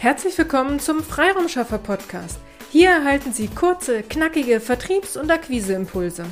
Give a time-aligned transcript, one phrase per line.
[0.00, 2.38] Herzlich willkommen zum Freiraumschaffer Podcast.
[2.70, 6.24] Hier erhalten Sie kurze, knackige Vertriebs- und Akquiseimpulse.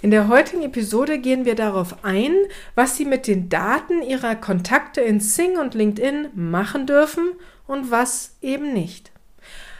[0.00, 2.34] In der heutigen Episode gehen wir darauf ein,
[2.74, 7.32] was Sie mit den Daten Ihrer Kontakte in Sing und LinkedIn machen dürfen
[7.66, 9.12] und was eben nicht.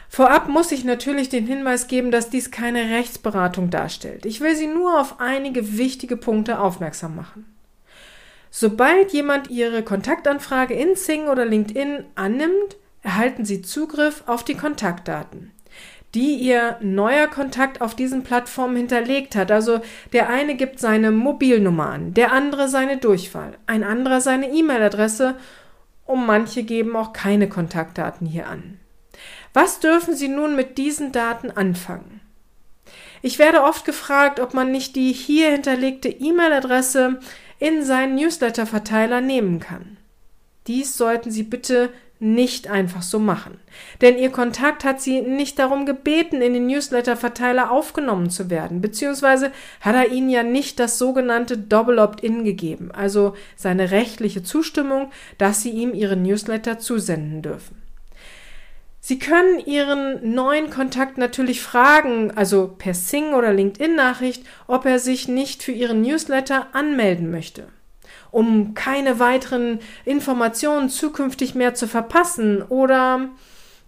[0.07, 4.27] Vorab muss ich natürlich den Hinweis geben, dass dies keine Rechtsberatung darstellt.
[4.27, 7.47] Ich will Sie nur auf einige wichtige Punkte aufmerksam machen.
[8.51, 15.51] Sobald jemand Ihre Kontaktanfrage in Sing oder LinkedIn annimmt, erhalten Sie Zugriff auf die Kontaktdaten,
[16.15, 19.51] die Ihr neuer Kontakt auf diesen Plattformen hinterlegt hat.
[19.51, 19.81] Also
[20.13, 25.35] der eine gibt seine Mobilnummer an, der andere seine Durchfall, ein anderer seine E-Mail-Adresse
[26.05, 28.79] und manche geben auch keine Kontaktdaten hier an.
[29.53, 32.21] Was dürfen Sie nun mit diesen Daten anfangen?
[33.21, 37.19] Ich werde oft gefragt, ob man nicht die hier hinterlegte E-Mail-Adresse
[37.59, 39.97] in seinen Newsletter-Verteiler nehmen kann.
[40.67, 43.59] Dies sollten Sie bitte nicht einfach so machen.
[44.01, 49.51] Denn Ihr Kontakt hat Sie nicht darum gebeten, in den Newsletter-Verteiler aufgenommen zu werden, beziehungsweise
[49.79, 55.61] hat er Ihnen ja nicht das sogenannte Double Opt-in gegeben, also seine rechtliche Zustimmung, dass
[55.61, 57.78] Sie ihm Ihre Newsletter zusenden dürfen.
[59.01, 65.27] Sie können Ihren neuen Kontakt natürlich fragen, also per Sing oder LinkedIn-Nachricht, ob er sich
[65.27, 67.67] nicht für Ihren Newsletter anmelden möchte.
[68.31, 73.29] Um keine weiteren Informationen zukünftig mehr zu verpassen oder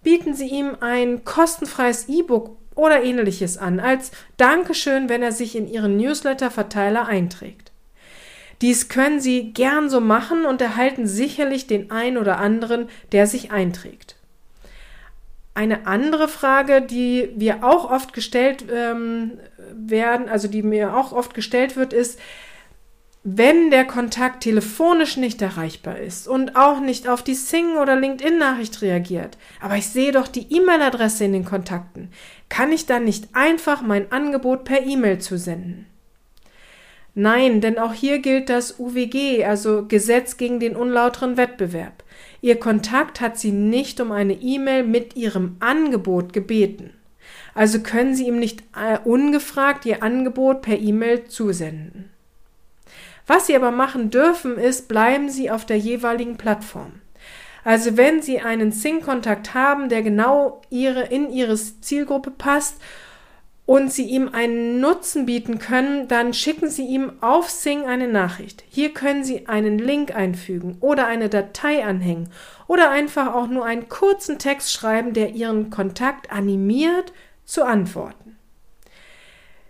[0.02, 5.68] bieten Sie ihm ein kostenfreies E-Book oder ähnliches an, als Dankeschön, wenn er sich in
[5.68, 7.70] Ihren Newsletter-Verteiler einträgt.
[8.62, 13.50] Dies können Sie gern so machen und erhalten sicherlich den ein oder anderen, der sich
[13.50, 14.16] einträgt.
[15.54, 19.32] Eine andere Frage, die wir auch oft gestellt ähm,
[19.72, 22.18] werden, also die mir auch oft gestellt wird, ist,
[23.24, 28.82] wenn der Kontakt telefonisch nicht erreichbar ist und auch nicht auf die Sing- oder LinkedIn-Nachricht
[28.82, 32.10] reagiert, aber ich sehe doch die E-Mail-Adresse in den Kontakten,
[32.48, 35.86] kann ich dann nicht einfach mein Angebot per E-Mail zusenden?
[37.14, 42.01] Nein, denn auch hier gilt das UWG, also Gesetz gegen den unlauteren Wettbewerb.
[42.42, 46.90] Ihr Kontakt hat Sie nicht um eine E-Mail mit Ihrem Angebot gebeten.
[47.54, 52.10] Also können Sie ihm nicht äh, ungefragt Ihr Angebot per E-Mail zusenden.
[53.28, 56.92] Was Sie aber machen dürfen, ist, bleiben Sie auf der jeweiligen Plattform.
[57.62, 62.82] Also wenn Sie einen Sing-Kontakt haben, der genau ihre, in Ihre Zielgruppe passt
[63.64, 68.64] und Sie ihm einen Nutzen bieten können, dann schicken Sie ihm auf Sing eine Nachricht.
[68.68, 72.30] Hier können Sie einen Link einfügen oder eine Datei anhängen
[72.66, 77.12] oder einfach auch nur einen kurzen Text schreiben, der Ihren Kontakt animiert
[77.44, 78.36] zu antworten.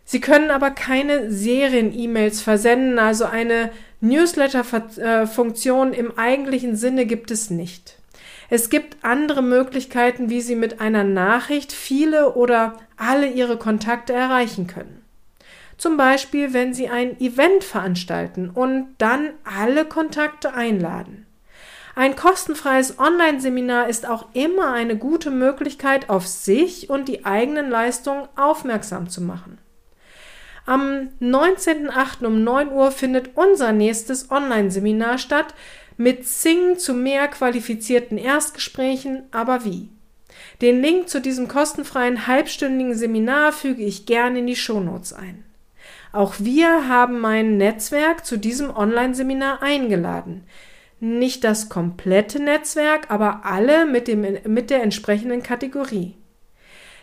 [0.04, 3.70] Sie können aber keine Serien-E-Mails versenden, also eine
[4.00, 8.01] Newsletter-Funktion im eigentlichen Sinne gibt es nicht.
[8.54, 14.66] Es gibt andere Möglichkeiten, wie Sie mit einer Nachricht viele oder alle Ihre Kontakte erreichen
[14.66, 15.02] können.
[15.78, 21.24] Zum Beispiel, wenn Sie ein Event veranstalten und dann alle Kontakte einladen.
[21.94, 28.28] Ein kostenfreies Online-Seminar ist auch immer eine gute Möglichkeit, auf sich und die eigenen Leistungen
[28.36, 29.56] aufmerksam zu machen.
[30.66, 32.26] Am 19.08.
[32.26, 35.54] um 9 Uhr findet unser nächstes Online-Seminar statt,
[35.96, 39.88] mit Sing zu mehr qualifizierten Erstgesprächen, aber wie?
[40.60, 45.44] Den Link zu diesem kostenfreien halbstündigen Seminar füge ich gerne in die Shownotes ein.
[46.12, 50.44] Auch wir haben mein Netzwerk zu diesem Online-Seminar eingeladen.
[51.00, 56.16] Nicht das komplette Netzwerk, aber alle mit, dem, mit der entsprechenden Kategorie.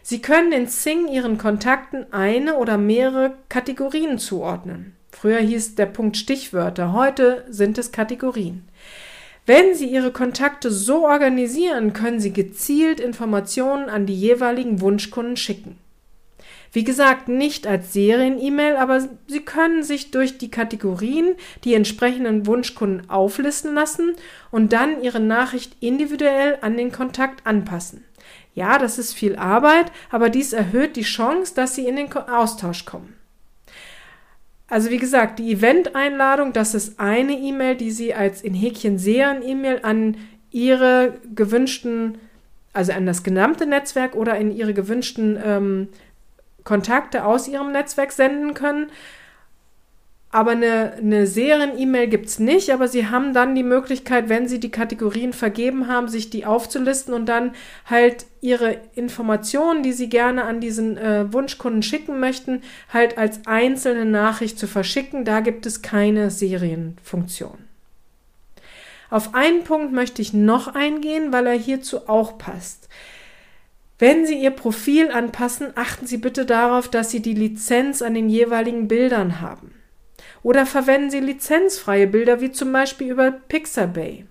[0.02, 4.96] Sie können in Sing Ihren Kontakten eine oder mehrere Kategorien zuordnen.
[5.12, 8.69] Früher hieß der Punkt Stichwörter, heute sind es Kategorien.
[9.50, 15.80] Wenn Sie Ihre Kontakte so organisieren, können Sie gezielt Informationen an die jeweiligen Wunschkunden schicken.
[16.72, 21.34] Wie gesagt, nicht als Serien-E-Mail, aber Sie können sich durch die Kategorien
[21.64, 24.14] die entsprechenden Wunschkunden auflisten lassen
[24.52, 28.06] und dann Ihre Nachricht individuell an den Kontakt anpassen.
[28.54, 32.86] Ja, das ist viel Arbeit, aber dies erhöht die Chance, dass Sie in den Austausch
[32.86, 33.19] kommen.
[34.70, 39.80] Also wie gesagt, die Event-Einladung, das ist eine E-Mail, die Sie als in Häkchen Serien-E-Mail
[39.82, 40.18] an
[40.52, 42.20] Ihre gewünschten,
[42.74, 45.88] also an das gesamte Netzwerk oder in Ihre gewünschten ähm,
[46.64, 48.92] Kontakte aus Ihrem Netzwerk senden können.
[50.32, 54.60] Aber eine, eine Serien-E-Mail gibt es nicht, aber Sie haben dann die Möglichkeit, wenn Sie
[54.60, 57.54] die Kategorien vergeben haben, sich die aufzulisten und dann
[57.86, 62.62] halt Ihre Informationen, die Sie gerne an diesen äh, Wunschkunden schicken möchten,
[62.94, 65.26] halt als einzelne Nachricht zu verschicken.
[65.26, 67.58] Da gibt es keine Serienfunktion.
[69.10, 72.88] Auf einen Punkt möchte ich noch eingehen, weil er hierzu auch passt.
[73.98, 78.30] Wenn Sie Ihr Profil anpassen, achten Sie bitte darauf, dass Sie die Lizenz an den
[78.30, 79.74] jeweiligen Bildern haben.
[80.44, 84.26] Oder verwenden Sie lizenzfreie Bilder, wie zum Beispiel über Pixabay.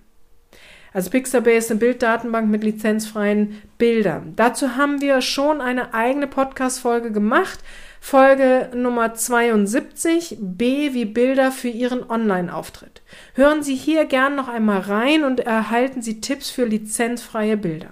[0.91, 4.33] Also Pixabay ist eine Bilddatenbank mit lizenzfreien Bildern.
[4.35, 7.59] Dazu haben wir schon eine eigene Podcast-Folge gemacht.
[8.01, 13.01] Folge Nummer 72, B wie Bilder für Ihren Online-Auftritt.
[13.35, 17.91] Hören Sie hier gern noch einmal rein und erhalten Sie Tipps für lizenzfreie Bilder.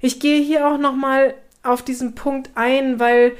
[0.00, 3.32] Ich gehe hier auch noch mal auf diesen Punkt ein, weil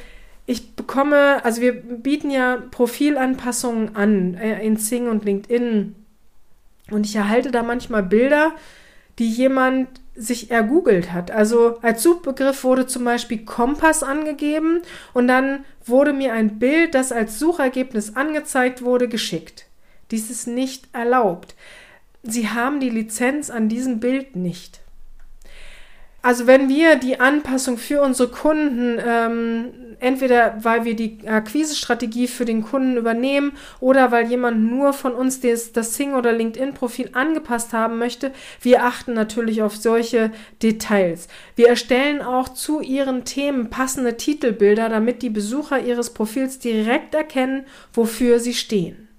[0.83, 5.95] bekomme, also wir bieten ja Profilanpassungen an äh, in Sing und LinkedIn
[6.91, 8.53] und ich erhalte da manchmal Bilder,
[9.19, 11.31] die jemand sich ergoogelt hat.
[11.31, 14.83] Also als Suchbegriff wurde zum Beispiel Kompass angegeben
[15.15, 19.67] und dann wurde mir ein Bild, das als Suchergebnis angezeigt wurde, geschickt.
[20.11, 21.55] Dies ist nicht erlaubt.
[22.23, 24.81] Sie haben die Lizenz an diesem Bild nicht.
[26.23, 32.45] Also wenn wir die Anpassung für unsere Kunden, ähm, entweder weil wir die Akquisestrategie für
[32.45, 37.73] den Kunden übernehmen oder weil jemand nur von uns das, das Sing- oder LinkedIn-Profil angepasst
[37.73, 40.33] haben möchte, wir achten natürlich auf solche
[40.63, 41.29] Details.
[41.55, 47.65] Wir erstellen auch zu ihren Themen passende Titelbilder, damit die Besucher ihres Profils direkt erkennen,
[47.93, 49.12] wofür sie stehen.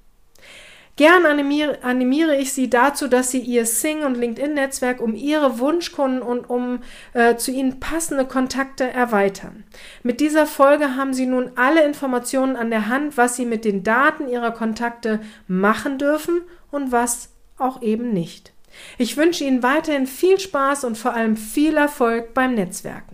[0.95, 6.21] Gern animiere, animiere ich Sie dazu, dass Sie Ihr Sing- und LinkedIn-Netzwerk um Ihre Wunschkunden
[6.21, 6.81] und um
[7.13, 9.63] äh, zu Ihnen passende Kontakte erweitern.
[10.03, 13.83] Mit dieser Folge haben Sie nun alle Informationen an der Hand, was Sie mit den
[13.83, 18.53] Daten Ihrer Kontakte machen dürfen und was auch eben nicht.
[18.99, 23.12] Ich wünsche Ihnen weiterhin viel Spaß und vor allem viel Erfolg beim Netzwerken.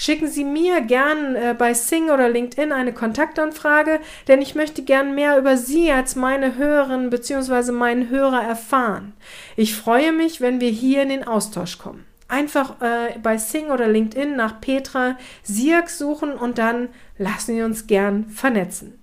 [0.00, 5.14] Schicken Sie mir gern äh, bei Sing oder LinkedIn eine Kontaktanfrage, denn ich möchte gern
[5.14, 7.70] mehr über Sie als meine Hörerinnen bzw.
[7.72, 9.12] meinen Hörer erfahren.
[9.56, 12.06] Ich freue mich, wenn wir hier in den Austausch kommen.
[12.28, 16.88] Einfach äh, bei Sing oder LinkedIn nach Petra Sierk suchen und dann
[17.18, 18.98] lassen Sie uns gern vernetzen.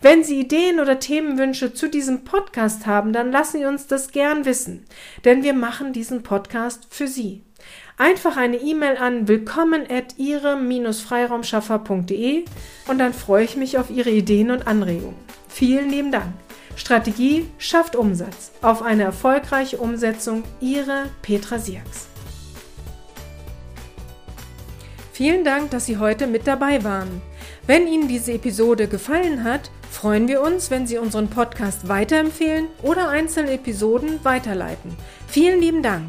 [0.00, 4.44] Wenn Sie Ideen oder Themenwünsche zu diesem Podcast haben, dann lassen Sie uns das gern
[4.44, 4.84] wissen,
[5.24, 7.44] denn wir machen diesen Podcast für Sie.
[8.00, 12.46] Einfach eine E-Mail an willkommen at ihre-freiraumschaffer.de
[12.88, 15.18] und dann freue ich mich auf Ihre Ideen und Anregungen.
[15.48, 16.32] Vielen lieben Dank.
[16.76, 18.52] Strategie schafft Umsatz.
[18.62, 22.08] Auf eine erfolgreiche Umsetzung Ihre Petra Sierks.
[25.12, 27.20] Vielen Dank, dass Sie heute mit dabei waren.
[27.66, 33.10] Wenn Ihnen diese Episode gefallen hat, freuen wir uns, wenn Sie unseren Podcast weiterempfehlen oder
[33.10, 34.96] einzelne Episoden weiterleiten.
[35.26, 36.08] Vielen lieben Dank.